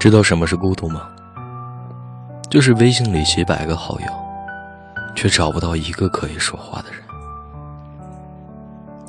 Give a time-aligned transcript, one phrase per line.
[0.00, 1.10] 知道什么是孤独吗？
[2.48, 4.06] 就是微信里几百个好友，
[5.14, 7.02] 却找不到一个可以说话的人。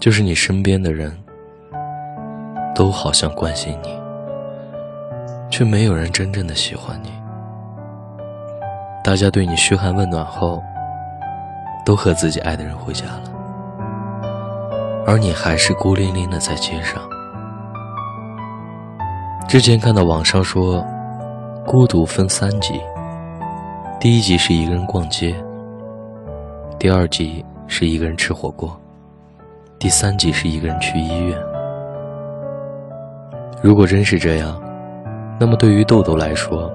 [0.02, 1.18] 就是你身边的人，
[2.76, 3.98] 都好像关心你，
[5.50, 7.10] 却没有人真正的喜欢你。
[9.02, 10.62] 大家对你嘘寒问暖后，
[11.86, 13.24] 都和自己爱的人回家了，
[15.08, 17.02] 而你还是孤零零的在街上。
[19.52, 20.82] 之前看到网上说，
[21.68, 22.80] 孤独分三级，
[24.00, 25.36] 第一级是一个人逛街，
[26.80, 28.74] 第二级是一个人吃火锅，
[29.78, 31.38] 第三级是一个人去医院。
[33.62, 34.58] 如果真是这样，
[35.38, 36.72] 那么对于豆豆来说，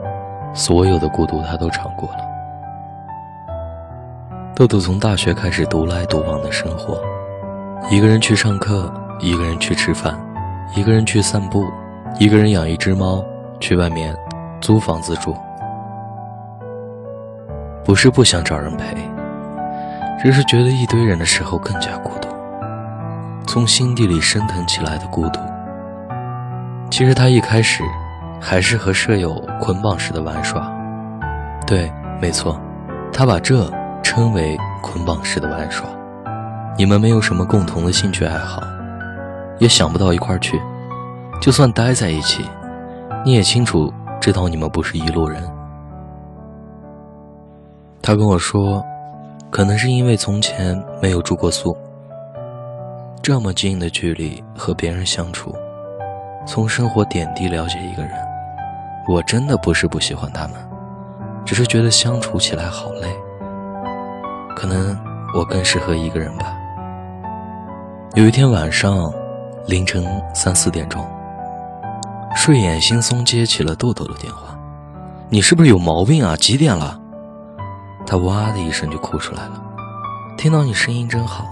[0.52, 2.18] 所有的孤独他都尝过了。
[4.54, 7.00] 豆豆从大学开始独来独往的生活，
[7.90, 10.14] 一个人去上课，一个人去吃饭，
[10.76, 11.64] 一个人去散步。
[12.18, 13.22] 一个人养一只猫，
[13.60, 14.16] 去外面
[14.58, 15.36] 租房子住，
[17.84, 18.96] 不是不想找人陪，
[20.18, 22.28] 只是觉得一堆人的时候更加孤独，
[23.46, 25.40] 从心底里升腾起来的孤独。
[26.90, 27.82] 其实他一开始
[28.40, 30.72] 还是和舍友捆绑式的玩耍，
[31.66, 32.58] 对，没错，
[33.12, 33.70] 他把这
[34.02, 35.86] 称为捆绑式的玩耍。
[36.78, 38.62] 你们没有什么共同的兴趣爱好，
[39.58, 40.58] 也想不到一块儿去。
[41.40, 42.44] 就算待在一起，
[43.24, 45.42] 你也清楚知道你们不是一路人。
[48.02, 48.84] 他跟我说，
[49.50, 51.76] 可能是因为从前没有住过宿，
[53.22, 55.54] 这么近的距离和别人相处，
[56.46, 58.12] 从生活点滴了解一个人。
[59.08, 60.54] 我真的不是不喜欢他们，
[61.44, 63.08] 只是觉得相处起来好累。
[64.56, 64.98] 可能
[65.32, 66.56] 我更适合一个人吧。
[68.14, 69.12] 有一天晚上，
[69.66, 71.04] 凌晨三四点钟。
[72.36, 74.56] 睡眼惺忪接起了豆豆的电话，
[75.30, 76.36] 你是不是有毛病啊？
[76.36, 77.00] 几点了？
[78.06, 79.60] 他哇的一声就哭出来了。
[80.36, 81.46] 听到你声音真好，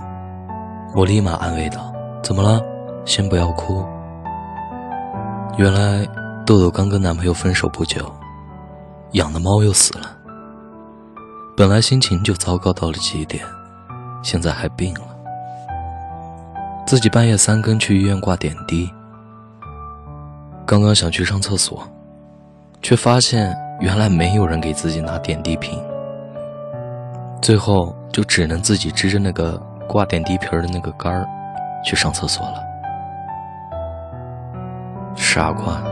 [0.94, 2.62] 我立马安慰道：“怎么了？
[3.06, 3.84] 先不要哭。”
[5.56, 6.06] 原来
[6.44, 8.12] 豆豆刚跟男朋友分手不久，
[9.12, 10.06] 养的猫又死了。
[11.56, 13.42] 本来心情就糟糕到了极点，
[14.22, 15.00] 现在还病了，
[16.86, 18.92] 自己半夜三更去医院挂点滴。
[20.66, 21.86] 刚刚想去上厕所，
[22.80, 25.78] 却发现原来没有人给自己拿点滴瓶，
[27.42, 31.28] 最后就只能自己支着那个挂点滴瓶的那个杆儿
[31.84, 32.54] 去上厕所了。
[35.14, 35.82] 傻瓜，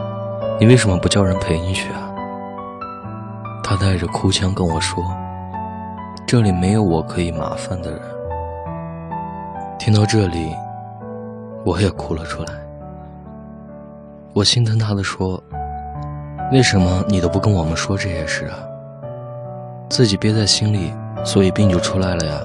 [0.58, 2.10] 你为什么不叫人陪你去啊？
[3.62, 5.04] 他带着哭腔跟我说
[6.26, 8.00] ：“这里没有我可以麻烦的人。”
[9.78, 10.56] 听到这里，
[11.62, 12.54] 我也哭了出来。
[14.34, 15.38] 我心疼他的说
[16.52, 18.56] ：“为什么你都不跟我们说这些事啊？
[19.90, 20.90] 自己憋在心里，
[21.22, 22.40] 所以病就出来了呀。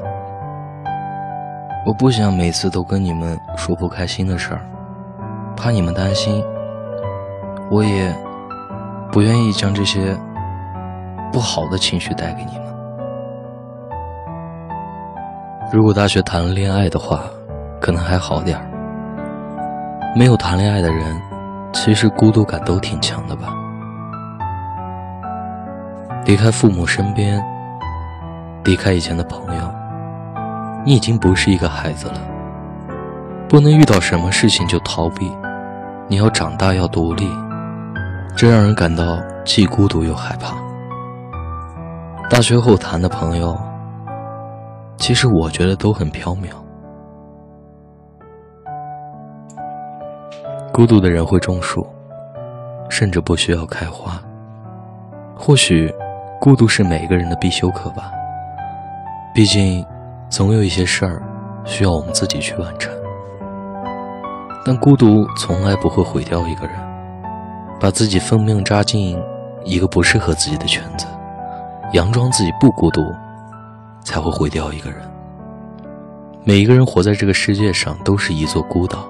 [1.85, 4.59] 我不想每次都跟你们说不开心的事儿，
[5.55, 6.43] 怕你们担心。
[7.71, 8.13] 我也
[9.09, 10.13] 不愿意将这些
[11.31, 12.67] 不好的情绪带给你们。
[15.71, 17.23] 如果大学谈了恋爱的话，
[17.79, 18.65] 可能还好点儿。
[20.17, 21.17] 没有谈恋爱的人。”
[21.79, 23.53] 其实孤独感都挺强的吧。
[26.25, 27.41] 离开父母身边，
[28.65, 29.73] 离开以前的朋友，
[30.83, 32.19] 你已经不是一个孩子了。
[33.47, 35.31] 不能遇到什么事情就逃避，
[36.07, 37.29] 你要长大，要独立。
[38.35, 40.55] 这让人感到既孤独又害怕。
[42.27, 43.57] 大学后谈的朋友，
[44.97, 46.49] 其实我觉得都很飘渺。
[50.77, 51.83] 孤独的人会种树，
[52.87, 54.21] 甚至不需要开花。
[55.35, 55.91] 或许，
[56.39, 58.11] 孤独是每个人的必修课吧。
[59.33, 59.83] 毕竟，
[60.29, 61.23] 总有一些事儿
[61.65, 62.93] 需要我们自己去完成。
[64.63, 66.75] 但孤独从来不会毁掉一个人，
[67.79, 69.19] 把自己奉命扎进
[69.63, 71.07] 一个不适合自己的圈子，
[71.91, 73.01] 佯装自己不孤独，
[74.03, 74.99] 才会毁掉一个人。
[76.43, 79.09] 每一个人活在这个世界上，都是一座孤岛。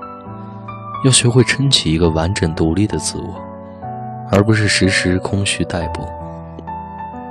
[1.04, 3.40] 要学会撑起一个完整独立的自我，
[4.32, 6.02] 而不是时时空虚待哺。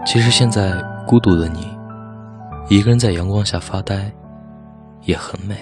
[0.07, 0.73] 其实现在
[1.07, 1.67] 孤独的你，
[2.69, 4.11] 一个人在阳光下发呆，
[5.03, 5.57] 也很美。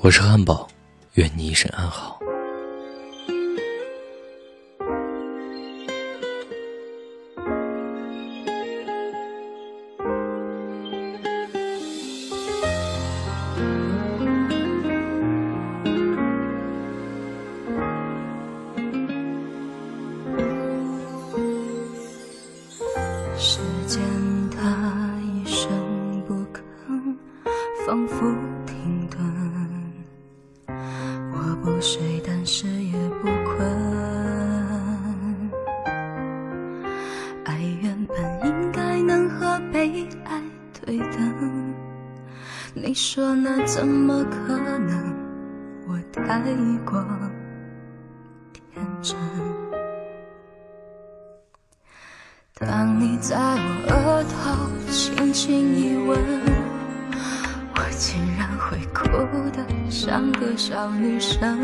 [0.00, 0.66] 我是汉堡，
[1.14, 2.18] 愿你一生安好。
[42.90, 45.14] 你说那怎么可能？
[45.86, 46.40] 我太
[46.84, 47.00] 过
[48.74, 49.16] 天真。
[52.58, 56.18] 当你在我额头轻轻一吻，
[57.76, 59.06] 我竟然会哭
[59.50, 61.60] 得像个小女生。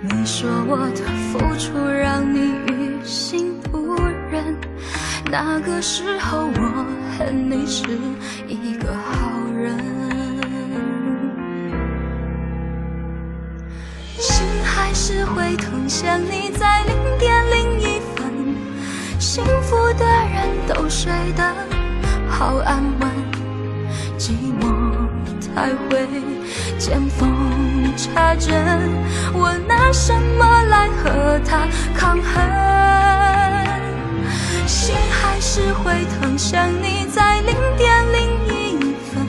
[0.00, 3.94] 你说我的付出让你于心不
[4.30, 4.56] 忍，
[5.30, 6.86] 那个时候我
[7.18, 7.84] 恨你是
[8.48, 9.76] 一个好人，
[15.10, 18.30] 是会疼，想你在零点零一分。
[19.18, 21.42] 幸福的人都睡得
[22.28, 23.10] 好安稳，
[24.18, 24.68] 寂寞
[25.40, 26.06] 才会
[26.78, 27.26] 见缝
[27.96, 28.54] 插针。
[29.32, 31.66] 我拿什么来和他
[31.96, 32.44] 抗衡？
[34.66, 38.78] 心还是会疼，想你在零点零一
[39.10, 39.26] 分。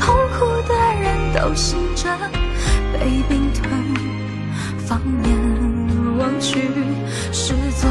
[0.00, 2.10] 痛苦的人都醒着，
[2.92, 3.70] 被冰吞，
[4.86, 6.70] 放眼望去
[7.32, 7.90] 是座。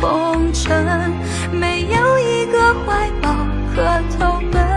[0.00, 0.74] 空城，
[1.52, 3.30] 没有一个怀抱
[3.76, 4.69] 和投奔。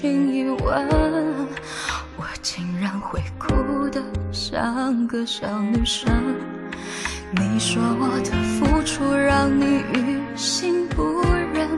[0.00, 1.46] 轻一吻，
[2.16, 4.02] 我竟然会哭得
[4.32, 6.10] 像个小女生。
[7.32, 11.20] 你说我的付出让你于心不
[11.52, 11.68] 忍，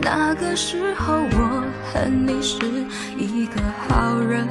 [0.00, 2.56] 那个时候我恨你是
[3.18, 4.46] 一个好人。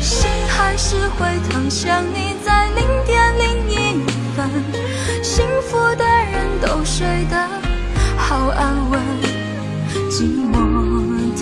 [0.00, 3.74] 心还是会疼，想你在零点零一
[4.34, 4.50] 分，
[5.22, 6.04] 幸福的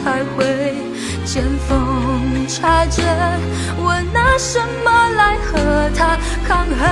[0.05, 0.77] 才会
[1.25, 3.03] 见缝插针。
[3.79, 6.85] 我拿什么来和他抗衡？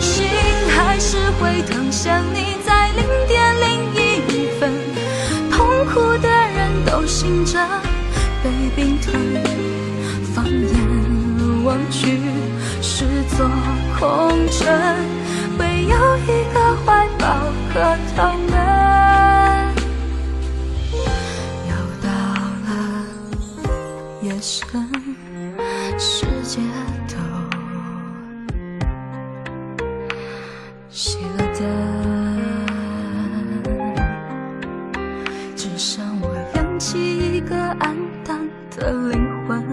[0.00, 0.24] 心
[0.70, 3.66] 还是会疼，想你在零点零
[3.96, 3.98] 一
[4.60, 4.70] 分。
[5.50, 7.58] 痛苦的人都醒着，
[8.44, 9.12] 被冰吞。
[10.32, 12.20] 放眼望去，
[12.80, 13.04] 是
[13.36, 13.50] 座
[13.98, 14.72] 空城，
[15.58, 15.96] 唯有
[16.28, 17.26] 一个怀抱。
[17.74, 17.80] 和
[18.14, 18.52] 他们，
[36.82, 38.40] 起一个暗淡
[38.76, 39.64] 的灵魂。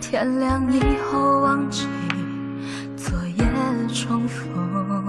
[0.00, 1.86] 天亮以后，忘记
[2.96, 3.44] 昨夜
[3.92, 5.01] 重逢。